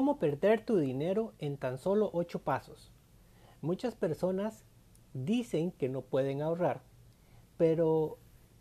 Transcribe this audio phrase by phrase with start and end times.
[0.00, 2.90] cómo perder tu dinero en tan solo 8 pasos.
[3.60, 4.64] Muchas personas
[5.12, 6.80] dicen que no pueden ahorrar,
[7.58, 8.16] pero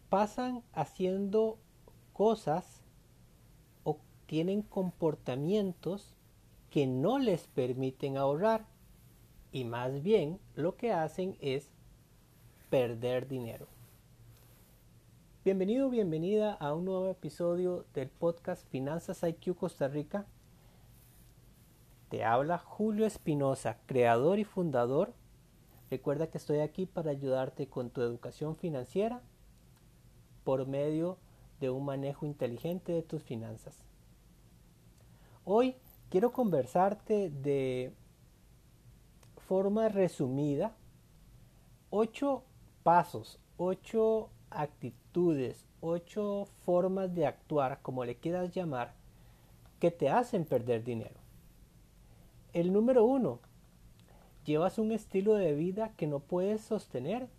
[0.09, 1.57] pasan haciendo
[2.11, 2.83] cosas
[3.86, 6.13] o tienen comportamientos
[6.69, 8.65] que no les permiten ahorrar
[9.53, 11.71] y más bien lo que hacen es
[12.69, 13.69] perder dinero.
[15.45, 20.28] Bienvenido, bienvenida a un nuevo episodio del podcast Finanzas IQ Costa Rica.
[22.09, 25.13] Te habla Julio Espinosa, creador y fundador.
[25.91, 29.21] Recuerda que estoy aquí para ayudarte con tu educación financiera
[30.43, 31.17] por medio
[31.59, 33.86] de un manejo inteligente de tus finanzas.
[35.45, 35.75] Hoy
[36.09, 37.94] quiero conversarte de
[39.47, 40.75] forma resumida
[41.91, 42.44] ocho
[42.81, 48.94] pasos, ocho actitudes, ocho formas de actuar, como le quieras llamar,
[49.80, 51.28] que te hacen perder dinero.
[52.52, 53.42] El número uno,
[54.44, 57.30] llevas un estilo de vida que no puedes sostener.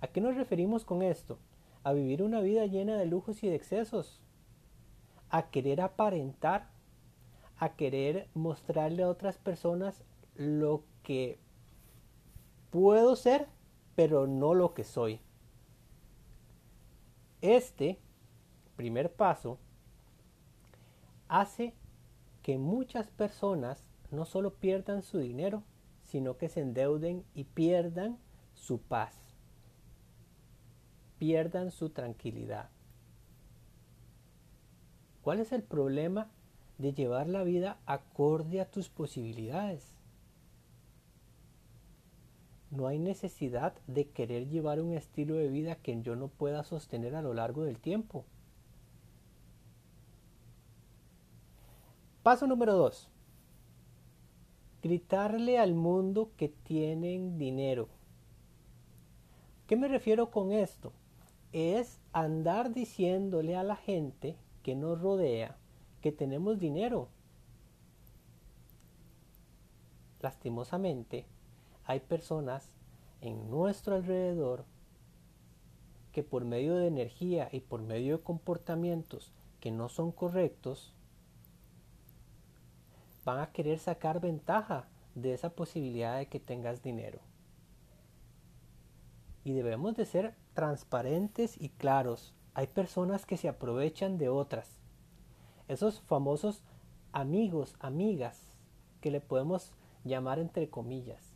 [0.00, 1.40] ¿A qué nos referimos con esto?
[1.82, 4.22] A vivir una vida llena de lujos y de excesos,
[5.28, 6.70] a querer aparentar,
[7.58, 10.04] a querer mostrarle a otras personas
[10.36, 11.40] lo que
[12.70, 13.48] puedo ser,
[13.96, 15.20] pero no lo que soy.
[17.40, 17.98] Este
[18.76, 19.58] primer paso
[21.26, 21.74] hace
[22.42, 25.62] que muchas personas no solo pierdan su dinero,
[26.04, 28.18] sino que se endeuden y pierdan
[28.54, 29.14] su paz,
[31.18, 32.70] pierdan su tranquilidad.
[35.22, 36.30] ¿Cuál es el problema
[36.78, 39.96] de llevar la vida acorde a tus posibilidades?
[42.70, 47.14] No hay necesidad de querer llevar un estilo de vida que yo no pueda sostener
[47.16, 48.24] a lo largo del tiempo.
[52.22, 53.08] Paso número 2
[54.86, 57.88] gritarle al mundo que tienen dinero.
[59.66, 60.92] ¿Qué me refiero con esto?
[61.52, 65.56] Es andar diciéndole a la gente que nos rodea
[66.00, 67.08] que tenemos dinero.
[70.20, 71.26] Lastimosamente,
[71.84, 72.70] hay personas
[73.20, 74.66] en nuestro alrededor
[76.12, 80.94] que por medio de energía y por medio de comportamientos que no son correctos,
[83.26, 87.18] van a querer sacar ventaja de esa posibilidad de que tengas dinero.
[89.42, 92.34] Y debemos de ser transparentes y claros.
[92.54, 94.78] Hay personas que se aprovechan de otras.
[95.66, 96.62] Esos famosos
[97.10, 98.40] amigos, amigas,
[99.00, 99.72] que le podemos
[100.04, 101.34] llamar entre comillas,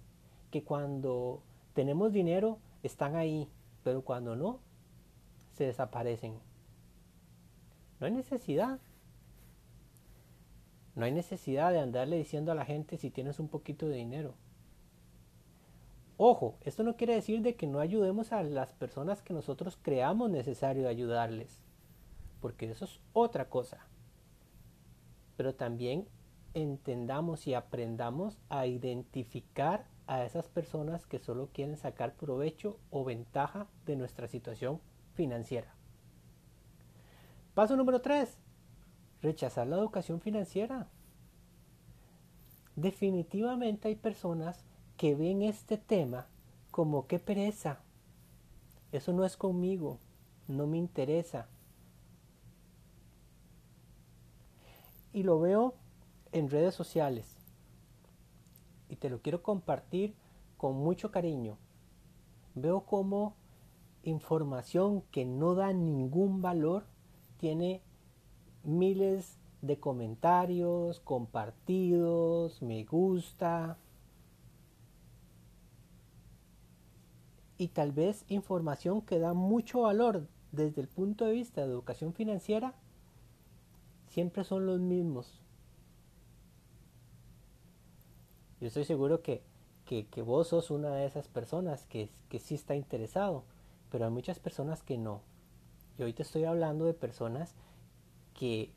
[0.53, 1.43] que cuando
[1.75, 3.51] tenemos dinero están ahí,
[3.83, 4.61] pero cuando no,
[5.55, 6.39] se desaparecen.
[7.99, 8.79] No hay necesidad
[11.01, 14.35] no hay necesidad de andarle diciendo a la gente si tienes un poquito de dinero.
[16.19, 20.31] Ojo, esto no quiere decir de que no ayudemos a las personas que nosotros creamos
[20.31, 21.63] necesario ayudarles,
[22.43, 23.87] porque eso es otra cosa.
[25.39, 26.07] Pero también
[26.53, 33.69] entendamos y aprendamos a identificar a esas personas que solo quieren sacar provecho o ventaja
[33.87, 34.83] de nuestra situación
[35.15, 35.75] financiera.
[37.55, 38.37] Paso número 3
[39.23, 40.89] rechazar la educación financiera.
[42.77, 44.65] Definitivamente hay personas
[44.97, 46.27] que ven este tema
[46.71, 47.81] como que pereza.
[48.93, 49.99] Eso no es conmigo,
[50.49, 51.49] no me interesa.
[55.13, 55.75] Y lo veo
[56.33, 57.37] en redes sociales.
[58.89, 60.15] Y te lo quiero compartir
[60.57, 61.59] con mucho cariño.
[62.55, 63.35] Veo como
[64.03, 66.85] información que no da ningún valor
[67.37, 67.83] tiene
[68.65, 73.77] miles de comentarios, compartidos, me gusta.
[77.59, 82.15] Y tal vez información que da mucho valor desde el punto de vista de educación
[82.15, 82.75] financiera,
[84.09, 85.41] siempre son los mismos.
[88.61, 89.43] Yo estoy seguro que,
[89.85, 93.45] que, vos sos una de esas personas que, que sí está interesado,
[93.91, 95.23] pero hay muchas personas que no.
[95.99, 97.55] Y hoy te estoy hablando de personas
[98.41, 98.73] que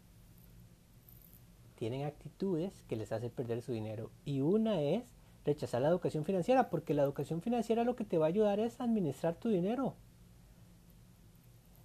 [1.76, 4.12] tienen actitudes que les hacen perder su dinero.
[4.26, 5.06] Y una es
[5.46, 8.82] rechazar la educación financiera, porque la educación financiera lo que te va a ayudar es
[8.82, 9.96] administrar tu dinero.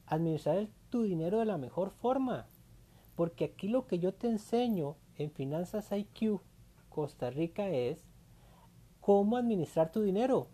[0.07, 2.49] Administrar tu dinero de la mejor forma.
[3.15, 6.41] Porque aquí lo que yo te enseño en Finanzas IQ
[6.89, 8.11] Costa Rica es
[9.01, 10.49] cómo administrar tu dinero.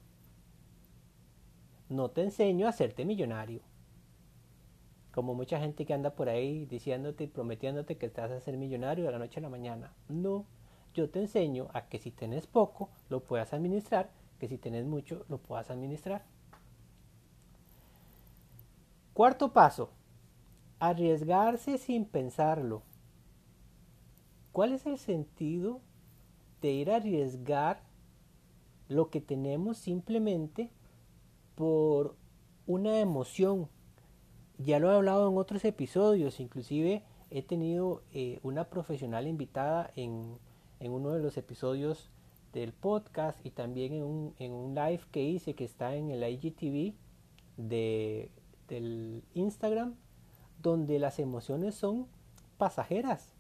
[1.88, 3.62] No te enseño a hacerte millonario.
[5.14, 8.56] Como mucha gente que anda por ahí diciéndote y prometiéndote que te vas a ser
[8.56, 9.94] millonario de la noche a la mañana.
[10.08, 10.44] No,
[10.92, 15.24] yo te enseño a que si tenés poco, lo puedas administrar, que si tenés mucho,
[15.28, 16.24] lo puedas administrar.
[19.12, 19.90] Cuarto paso,
[20.80, 22.82] arriesgarse sin pensarlo.
[24.50, 25.80] ¿Cuál es el sentido
[26.60, 27.84] de ir a arriesgar
[28.88, 30.72] lo que tenemos simplemente
[31.54, 32.16] por
[32.66, 33.68] una emoción?
[34.58, 40.38] Ya lo he hablado en otros episodios, inclusive he tenido eh, una profesional invitada en,
[40.78, 42.10] en, uno de los episodios
[42.52, 46.22] del podcast y también en un, en un live que hice que está en el
[46.22, 46.94] IGTV
[47.56, 48.30] de,
[48.68, 49.96] del Instagram,
[50.62, 52.06] donde las emociones son
[52.56, 53.34] pasajeras.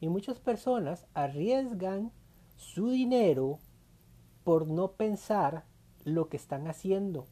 [0.00, 2.10] Y muchas personas arriesgan
[2.56, 3.58] su dinero
[4.44, 5.66] por no pensar
[6.04, 7.26] lo que están haciendo.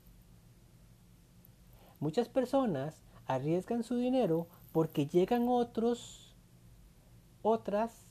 [1.99, 6.35] Muchas personas arriesgan su dinero porque llegan otros,
[7.43, 8.07] otras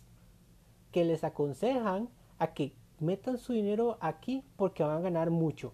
[0.91, 2.09] que les aconsejan
[2.39, 5.73] a que metan su dinero aquí porque van a ganar mucho.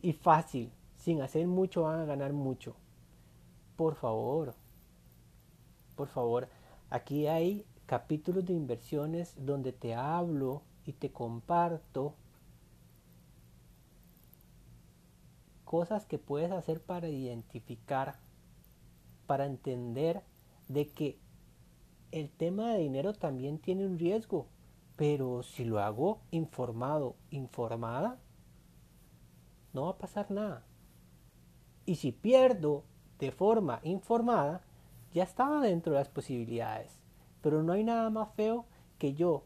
[0.00, 2.76] Y fácil, sin hacer mucho van a ganar mucho.
[3.76, 4.54] Por favor,
[5.96, 6.48] por favor,
[6.90, 12.14] Aquí hay capítulos de inversiones donde te hablo y te comparto
[15.68, 18.18] cosas que puedes hacer para identificar,
[19.26, 20.22] para entender
[20.66, 21.18] de que
[22.10, 24.46] el tema de dinero también tiene un riesgo,
[24.96, 28.18] pero si lo hago informado, informada,
[29.74, 30.64] no va a pasar nada.
[31.84, 32.84] Y si pierdo
[33.18, 34.62] de forma informada,
[35.12, 36.98] ya estaba dentro de las posibilidades.
[37.42, 38.64] Pero no hay nada más feo
[38.98, 39.42] que yo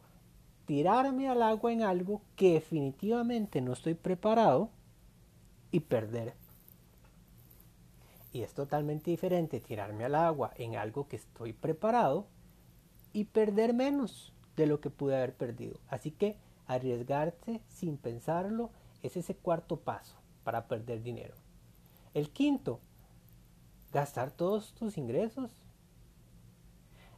[0.67, 4.71] tirarme al agua en algo que definitivamente no estoy preparado
[5.73, 6.35] y perder.
[8.33, 12.29] Y es totalmente diferente tirarme al agua en algo que estoy preparado
[13.13, 15.81] y perder menos de lo que pude haber perdido.
[15.89, 16.37] Así que
[16.67, 18.71] arriesgarse sin pensarlo
[19.03, 21.35] es ese cuarto paso para perder dinero.
[22.15, 22.81] El quinto,
[23.93, 25.51] gastar todos tus ingresos.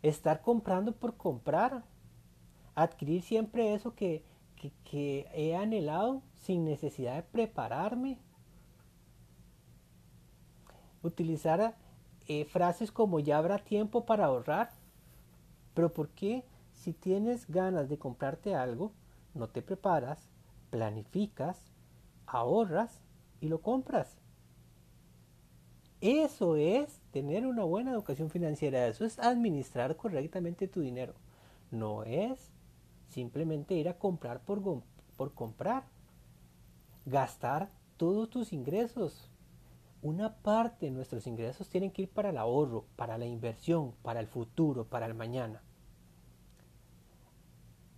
[0.02, 1.84] Estar comprando por comprar.
[2.74, 4.24] Adquirir siempre eso que,
[4.92, 8.18] he anhelado sin necesidad de prepararme.
[11.04, 11.76] Utilizar
[12.26, 14.70] eh, frases como ya habrá tiempo para ahorrar.
[15.74, 18.90] Pero ¿por qué si tienes ganas de comprarte algo,
[19.34, 20.28] no te preparas,
[20.70, 21.70] planificas,
[22.26, 23.00] ahorras
[23.40, 24.16] y lo compras?
[26.00, 31.14] Eso es tener una buena educación financiera, eso es administrar correctamente tu dinero.
[31.70, 32.50] No es
[33.08, 34.60] simplemente ir a comprar por,
[35.16, 35.84] por comprar.
[37.06, 39.30] Gastar todos tus ingresos.
[40.04, 44.20] Una parte de nuestros ingresos tienen que ir para el ahorro, para la inversión, para
[44.20, 45.60] el futuro, para el mañana.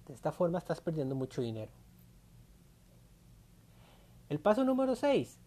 [0.06, 1.72] De esta forma estás perdiendo mucho dinero.
[4.30, 5.38] El paso número 6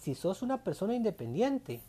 [0.00, 1.82] si sos una persona independiente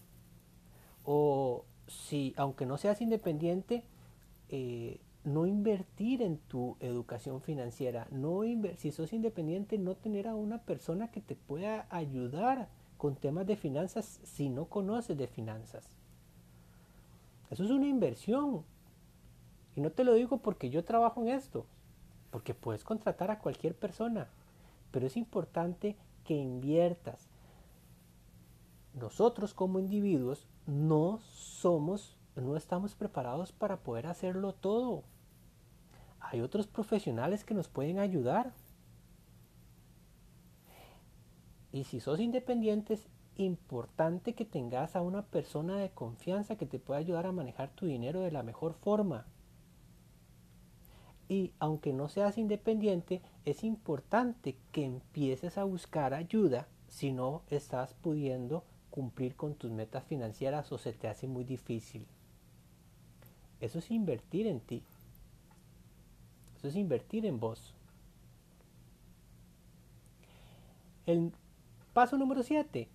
[1.05, 3.85] o si, aunque no seas independiente,
[4.49, 8.41] eh, no invertir en tu educación financiera, no
[8.77, 13.55] si sos independiente, no tener a una persona que te pueda ayudar con temas de
[13.55, 15.89] finanzas si no conoces de finanzas.
[17.49, 18.63] Eso es una inversión.
[19.75, 21.65] Y no te lo digo porque yo trabajo en esto,
[22.29, 24.27] porque puedes contratar a cualquier persona,
[24.91, 25.95] pero es importante
[26.25, 27.27] que inviertas,
[28.93, 35.03] nosotros como individuos no somos, no estamos preparados para poder hacerlo todo.
[36.21, 38.53] Hay otros profesionales que nos pueden ayudar.
[41.71, 46.79] Y si sos independiente, es importante que tengas a una persona de confianza que te
[46.79, 49.25] pueda ayudar a manejar tu dinero de la mejor forma.
[51.27, 57.93] Y aunque no seas independiente, es importante que empieces a buscar ayuda si no estás
[57.93, 62.05] pudiendo cumplir con tus metas financieras o se te hace muy difícil.
[63.61, 64.83] Eso es invertir en ti.
[66.61, 67.73] Eso es invertir en vos.
[71.07, 71.31] El
[71.93, 72.87] paso número 7.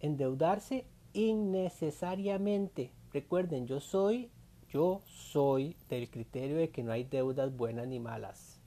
[0.00, 2.92] Endeudarse innecesariamente.
[3.12, 4.30] Recuerden, yo soy,
[4.70, 8.58] yo soy del criterio de que no hay deudas buenas ni malas.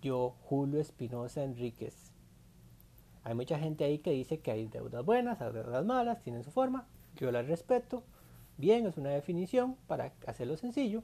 [0.00, 2.12] Yo, Julio Espinosa Enríquez.
[3.24, 6.52] Hay mucha gente ahí que dice que hay deudas buenas, hay deudas malas, tienen su
[6.52, 6.86] forma.
[7.16, 8.04] Yo las respeto.
[8.56, 11.02] Bien, es una definición para hacerlo sencillo.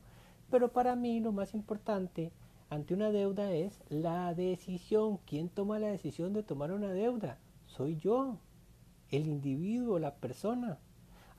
[0.53, 2.31] Pero para mí lo más importante
[2.71, 5.19] ante una deuda es la decisión.
[5.27, 7.39] ¿Quién toma la decisión de tomar una deuda?
[7.67, 8.39] Soy yo.
[9.11, 10.79] el individuo, la persona.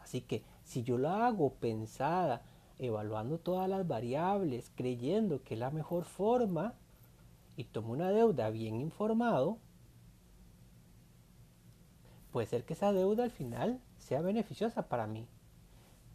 [0.02, 2.42] Así que si yo lo hago pensada,
[2.80, 6.74] evaluando todas las variables, creyendo que es la mejor forma,
[7.56, 9.58] y tomo una deuda bien informado,
[12.32, 15.28] puede ser que esa deuda al final sea beneficiosa para mí.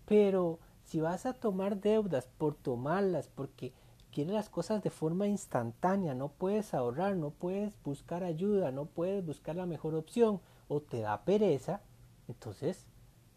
[0.05, 3.73] Pero si vas a tomar deudas por tomarlas, porque
[4.17, 9.23] quieres las cosas de forma instantánea, no puedes ahorrar, no puedes buscar ayuda, no puedes
[9.23, 11.83] buscar la mejor opción o te da pereza,
[12.27, 12.87] entonces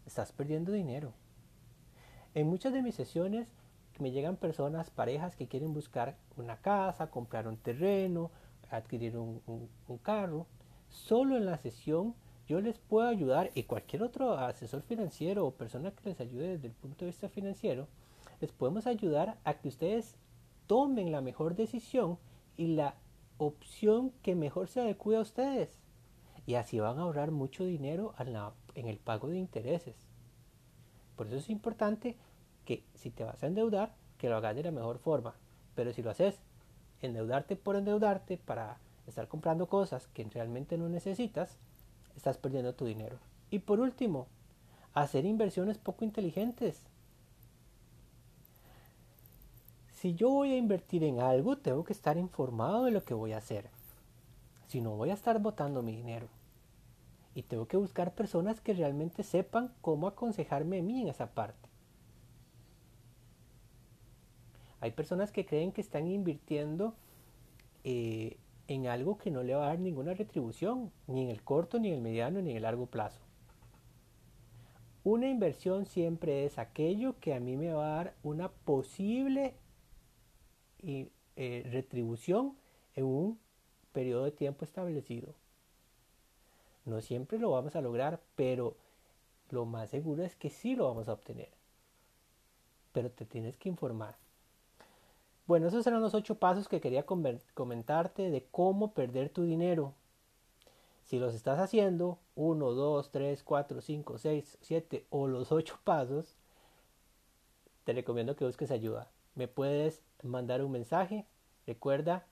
[0.06, 1.12] estás perdiendo dinero.
[2.32, 3.46] En muchas de mis sesiones
[3.98, 8.30] me llegan personas, parejas que quieren buscar una casa, comprar un terreno,
[8.70, 9.42] adquirir un,
[9.86, 10.46] un carro.
[10.88, 12.14] Solo en la sesión
[12.48, 16.68] yo les puedo ayudar y cualquier otro asesor financiero o persona que les ayude desde
[16.68, 17.86] el punto de vista financiero,
[18.40, 20.16] les podemos ayudar a que ustedes
[20.70, 22.16] tomen la mejor decisión
[22.56, 22.94] y la
[23.38, 25.80] opción que mejor se adecue a ustedes.
[26.46, 28.14] Y así van a ahorrar mucho dinero
[28.76, 29.96] en el pago de intereses.
[31.16, 32.16] Por eso es importante
[32.64, 35.34] que si te vas a endeudar, que lo hagas de la mejor forma.
[35.74, 36.40] Pero si lo haces,
[37.02, 41.58] endeudarte por endeudarte para estar comprando cosas que realmente no necesitas,
[42.14, 43.18] estás perdiendo tu dinero.
[43.50, 44.28] Y por último,
[44.94, 46.86] hacer inversiones poco inteligentes.
[50.00, 53.32] Si yo voy a invertir en algo, tengo que estar informado de lo que voy
[53.32, 53.68] a hacer.
[54.66, 56.26] Si no, voy a estar botando mi dinero.
[57.34, 61.68] Y tengo que buscar personas que realmente sepan cómo aconsejarme a mí en esa parte.
[64.80, 66.94] Hay personas que creen que están invirtiendo
[67.84, 68.38] eh,
[68.68, 71.88] en algo que no le va a dar ninguna retribución, ni en el corto, ni
[71.88, 73.20] en el mediano, ni en el largo plazo.
[75.04, 79.52] Una inversión siempre es aquello que a mí me va a dar una posible
[80.82, 82.56] eh, retribución
[82.94, 83.38] en un
[83.92, 85.34] periodo de tiempo establecido.
[86.84, 88.76] No siempre lo vamos a lograr, pero
[89.50, 91.50] lo más seguro es que sí lo vamos a obtener.
[92.92, 94.16] Pero te tienes que informar.
[95.46, 99.94] Bueno, esos eran los ocho pasos que quería comentarte de cómo perder tu dinero.
[101.04, 106.36] Si los estás haciendo, uno, dos, tres, cuatro, cinco, seis, siete o los ocho pasos,
[107.84, 109.10] te recomiendo que busques ayuda.
[109.40, 111.26] Me puedes mandar un mensaje.
[111.66, 112.26] Recuerda